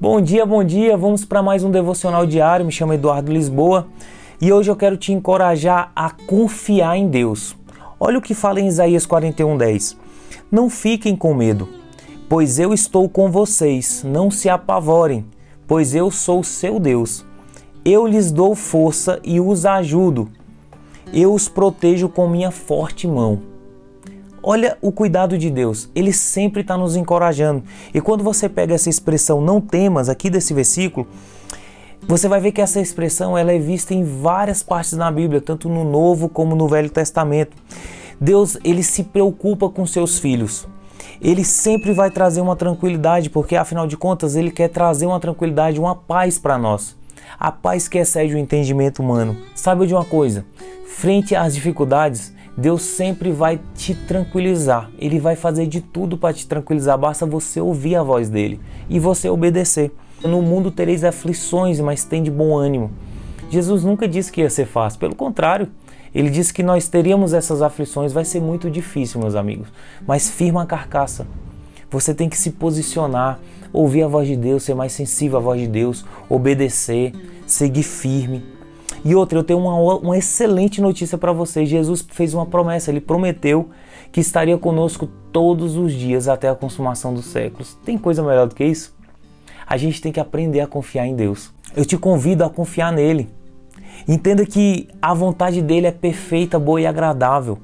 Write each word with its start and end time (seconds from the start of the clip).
Bom 0.00 0.20
dia, 0.20 0.46
bom 0.46 0.62
dia. 0.62 0.96
Vamos 0.96 1.24
para 1.24 1.42
mais 1.42 1.64
um 1.64 1.72
devocional 1.72 2.24
diário. 2.24 2.64
Me 2.64 2.70
chamo 2.70 2.92
Eduardo 2.92 3.32
Lisboa 3.32 3.88
e 4.40 4.52
hoje 4.52 4.70
eu 4.70 4.76
quero 4.76 4.96
te 4.96 5.12
encorajar 5.12 5.90
a 5.96 6.08
confiar 6.08 6.96
em 6.96 7.08
Deus. 7.08 7.56
Olha 7.98 8.18
o 8.18 8.22
que 8.22 8.32
fala 8.32 8.60
em 8.60 8.68
Isaías 8.68 9.04
41:10. 9.04 9.96
Não 10.52 10.70
fiquem 10.70 11.16
com 11.16 11.34
medo, 11.34 11.68
pois 12.28 12.60
eu 12.60 12.72
estou 12.72 13.08
com 13.08 13.28
vocês. 13.28 14.04
Não 14.06 14.30
se 14.30 14.48
apavorem, 14.48 15.26
pois 15.66 15.92
eu 15.96 16.12
sou 16.12 16.44
seu 16.44 16.78
Deus. 16.78 17.26
Eu 17.84 18.06
lhes 18.06 18.30
dou 18.30 18.54
força 18.54 19.18
e 19.24 19.40
os 19.40 19.66
ajudo. 19.66 20.28
Eu 21.12 21.34
os 21.34 21.48
protejo 21.48 22.08
com 22.08 22.28
minha 22.28 22.52
forte 22.52 23.08
mão. 23.08 23.57
Olha 24.50 24.78
o 24.80 24.90
cuidado 24.90 25.36
de 25.36 25.50
Deus, 25.50 25.90
ele 25.94 26.10
sempre 26.10 26.62
está 26.62 26.74
nos 26.74 26.96
encorajando. 26.96 27.62
E 27.92 28.00
quando 28.00 28.24
você 28.24 28.48
pega 28.48 28.74
essa 28.74 28.88
expressão 28.88 29.42
não 29.42 29.60
temas 29.60 30.08
aqui 30.08 30.30
desse 30.30 30.54
versículo, 30.54 31.06
você 32.06 32.26
vai 32.28 32.40
ver 32.40 32.52
que 32.52 32.62
essa 32.62 32.80
expressão 32.80 33.36
ela 33.36 33.52
é 33.52 33.58
vista 33.58 33.92
em 33.92 34.02
várias 34.02 34.62
partes 34.62 34.94
da 34.94 35.10
Bíblia, 35.10 35.42
tanto 35.42 35.68
no 35.68 35.84
Novo 35.84 36.30
como 36.30 36.56
no 36.56 36.66
Velho 36.66 36.88
Testamento. 36.88 37.54
Deus 38.18 38.56
ele 38.64 38.82
se 38.82 39.02
preocupa 39.02 39.68
com 39.68 39.84
seus 39.84 40.18
filhos. 40.18 40.66
Ele 41.20 41.44
sempre 41.44 41.92
vai 41.92 42.10
trazer 42.10 42.40
uma 42.40 42.56
tranquilidade, 42.56 43.28
porque 43.28 43.54
afinal 43.54 43.86
de 43.86 43.98
contas 43.98 44.34
ele 44.34 44.50
quer 44.50 44.68
trazer 44.68 45.04
uma 45.04 45.20
tranquilidade, 45.20 45.78
uma 45.78 45.94
paz 45.94 46.38
para 46.38 46.56
nós. 46.56 46.96
A 47.38 47.52
paz 47.52 47.86
que 47.86 47.98
excede 47.98 48.34
o 48.34 48.38
entendimento 48.38 49.02
humano. 49.02 49.36
Sabe 49.54 49.86
de 49.86 49.92
uma 49.92 50.06
coisa? 50.06 50.46
Frente 50.86 51.36
às 51.36 51.54
dificuldades, 51.54 52.32
Deus 52.58 52.82
sempre 52.82 53.30
vai 53.30 53.60
te 53.76 53.94
tranquilizar. 53.94 54.90
Ele 54.98 55.20
vai 55.20 55.36
fazer 55.36 55.64
de 55.68 55.80
tudo 55.80 56.18
para 56.18 56.34
te 56.34 56.44
tranquilizar. 56.44 56.98
Basta 56.98 57.24
você 57.24 57.60
ouvir 57.60 57.94
a 57.94 58.02
voz 58.02 58.28
dele 58.28 58.60
e 58.90 58.98
você 58.98 59.30
obedecer. 59.30 59.92
No 60.24 60.42
mundo 60.42 60.72
tereis 60.72 61.04
aflições, 61.04 61.78
mas 61.78 62.02
tem 62.02 62.20
de 62.20 62.32
bom 62.32 62.56
ânimo. 62.56 62.90
Jesus 63.48 63.84
nunca 63.84 64.08
disse 64.08 64.32
que 64.32 64.40
ia 64.40 64.50
ser 64.50 64.66
fácil, 64.66 64.98
pelo 64.98 65.14
contrário, 65.14 65.68
ele 66.12 66.30
disse 66.30 66.52
que 66.52 66.64
nós 66.64 66.88
teríamos 66.88 67.32
essas 67.32 67.62
aflições. 67.62 68.12
Vai 68.12 68.24
ser 68.24 68.40
muito 68.40 68.68
difícil, 68.68 69.20
meus 69.20 69.36
amigos, 69.36 69.68
mas 70.04 70.28
firma 70.28 70.64
a 70.64 70.66
carcaça. 70.66 71.28
Você 71.88 72.12
tem 72.12 72.28
que 72.28 72.36
se 72.36 72.50
posicionar, 72.50 73.38
ouvir 73.72 74.02
a 74.02 74.08
voz 74.08 74.26
de 74.26 74.34
Deus, 74.34 74.64
ser 74.64 74.74
mais 74.74 74.90
sensível 74.90 75.38
à 75.38 75.40
voz 75.40 75.60
de 75.60 75.68
Deus, 75.68 76.04
obedecer, 76.28 77.12
seguir 77.46 77.84
firme 77.84 78.57
e 79.08 79.14
outra, 79.14 79.38
eu 79.38 79.42
tenho 79.42 79.58
uma, 79.58 79.74
uma 79.96 80.18
excelente 80.18 80.82
notícia 80.82 81.16
para 81.16 81.32
vocês. 81.32 81.66
Jesus 81.66 82.04
fez 82.10 82.34
uma 82.34 82.44
promessa, 82.44 82.90
ele 82.90 83.00
prometeu 83.00 83.70
que 84.12 84.20
estaria 84.20 84.58
conosco 84.58 85.08
todos 85.32 85.76
os 85.76 85.94
dias 85.94 86.28
até 86.28 86.50
a 86.50 86.54
consumação 86.54 87.14
dos 87.14 87.24
séculos. 87.24 87.72
Tem 87.86 87.96
coisa 87.96 88.22
melhor 88.22 88.46
do 88.46 88.54
que 88.54 88.62
isso? 88.62 88.94
A 89.66 89.78
gente 89.78 90.02
tem 90.02 90.12
que 90.12 90.20
aprender 90.20 90.60
a 90.60 90.66
confiar 90.66 91.06
em 91.06 91.16
Deus. 91.16 91.50
Eu 91.74 91.86
te 91.86 91.96
convido 91.96 92.44
a 92.44 92.50
confiar 92.50 92.92
nele. 92.92 93.30
Entenda 94.06 94.44
que 94.44 94.88
a 95.00 95.14
vontade 95.14 95.62
dele 95.62 95.86
é 95.86 95.92
perfeita, 95.92 96.58
boa 96.58 96.78
e 96.78 96.86
agradável. 96.86 97.56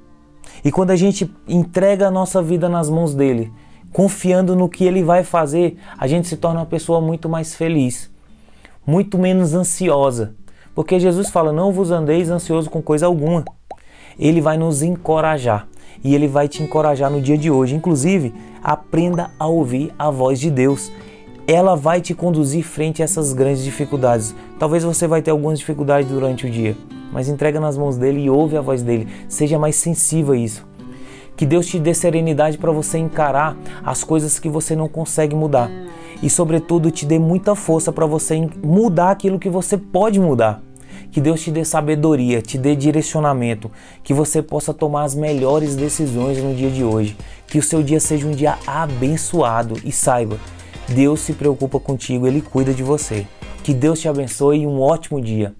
E 0.64 0.72
quando 0.72 0.92
a 0.92 0.96
gente 0.96 1.30
entrega 1.46 2.08
a 2.08 2.10
nossa 2.10 2.40
vida 2.40 2.70
nas 2.70 2.88
mãos 2.88 3.14
dele, 3.14 3.52
confiando 3.92 4.56
no 4.56 4.66
que 4.66 4.86
ele 4.86 5.02
vai 5.02 5.22
fazer, 5.22 5.76
a 5.98 6.06
gente 6.06 6.26
se 6.26 6.38
torna 6.38 6.60
uma 6.60 6.66
pessoa 6.66 7.02
muito 7.02 7.28
mais 7.28 7.54
feliz, 7.54 8.10
muito 8.86 9.18
menos 9.18 9.52
ansiosa 9.52 10.34
porque 10.74 10.98
Jesus 10.98 11.30
fala: 11.30 11.52
Não 11.52 11.72
vos 11.72 11.90
andeis 11.90 12.30
ansioso 12.30 12.68
com 12.68 12.82
coisa 12.82 13.06
alguma. 13.06 13.44
Ele 14.18 14.40
vai 14.40 14.56
nos 14.56 14.82
encorajar 14.82 15.66
e 16.02 16.14
ele 16.14 16.28
vai 16.28 16.48
te 16.48 16.62
encorajar 16.62 17.10
no 17.10 17.20
dia 17.20 17.38
de 17.38 17.50
hoje. 17.50 17.74
Inclusive, 17.74 18.34
aprenda 18.62 19.30
a 19.38 19.46
ouvir 19.46 19.92
a 19.98 20.10
voz 20.10 20.38
de 20.40 20.50
Deus. 20.50 20.90
Ela 21.46 21.74
vai 21.76 22.00
te 22.00 22.14
conduzir 22.14 22.64
frente 22.64 23.02
a 23.02 23.04
essas 23.04 23.32
grandes 23.32 23.62
dificuldades. 23.62 24.34
Talvez 24.58 24.82
você 24.82 25.06
vai 25.06 25.20
ter 25.20 25.30
algumas 25.30 25.58
dificuldades 25.58 26.08
durante 26.08 26.46
o 26.46 26.50
dia, 26.50 26.76
mas 27.12 27.28
entrega 27.28 27.60
nas 27.60 27.76
mãos 27.76 27.98
dele 27.98 28.22
e 28.22 28.30
ouve 28.30 28.56
a 28.56 28.62
voz 28.62 28.82
dele. 28.82 29.08
Seja 29.28 29.58
mais 29.58 29.76
sensível 29.76 30.32
a 30.32 30.36
isso. 30.36 30.66
Que 31.36 31.44
Deus 31.44 31.66
te 31.66 31.78
dê 31.78 31.92
serenidade 31.92 32.56
para 32.56 32.70
você 32.70 32.96
encarar 32.96 33.56
as 33.84 34.04
coisas 34.04 34.38
que 34.38 34.48
você 34.48 34.74
não 34.76 34.88
consegue 34.88 35.34
mudar 35.34 35.70
e, 36.24 36.30
sobretudo, 36.30 36.90
te 36.90 37.04
dê 37.04 37.18
muita 37.18 37.54
força 37.54 37.92
para 37.92 38.06
você 38.06 38.48
mudar 38.64 39.10
aquilo 39.10 39.38
que 39.38 39.50
você 39.50 39.76
pode 39.76 40.18
mudar. 40.18 40.62
Que 41.12 41.20
Deus 41.20 41.42
te 41.42 41.50
dê 41.50 41.66
sabedoria, 41.66 42.40
te 42.40 42.56
dê 42.56 42.74
direcionamento, 42.74 43.70
que 44.02 44.14
você 44.14 44.40
possa 44.40 44.72
tomar 44.72 45.02
as 45.02 45.14
melhores 45.14 45.76
decisões 45.76 46.42
no 46.42 46.54
dia 46.54 46.70
de 46.70 46.82
hoje. 46.82 47.14
Que 47.46 47.58
o 47.58 47.62
seu 47.62 47.82
dia 47.82 48.00
seja 48.00 48.26
um 48.26 48.30
dia 48.30 48.56
abençoado 48.66 49.76
e 49.84 49.92
saiba, 49.92 50.38
Deus 50.88 51.20
se 51.20 51.34
preocupa 51.34 51.78
contigo, 51.78 52.26
Ele 52.26 52.40
cuida 52.40 52.72
de 52.72 52.82
você. 52.82 53.26
Que 53.62 53.74
Deus 53.74 54.00
te 54.00 54.08
abençoe 54.08 54.60
e 54.60 54.66
um 54.66 54.80
ótimo 54.80 55.20
dia. 55.20 55.54